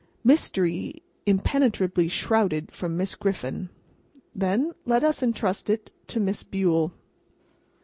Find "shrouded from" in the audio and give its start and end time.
2.07-2.97